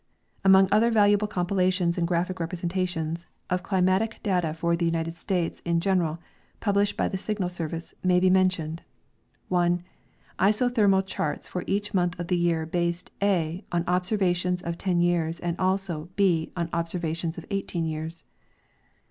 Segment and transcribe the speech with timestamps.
[0.43, 5.59] Among other valuable compilations and graphic representa tions of climatic data for the United States
[5.63, 6.17] in general
[6.59, 8.81] published by the Signal service may be mentioned:
[9.49, 9.83] 1.
[10.39, 13.11] Isothermal charts for each month of the j^ear, based(«)
[13.71, 18.25] on observations of ten years, and also (/>) on observations of eighteen years.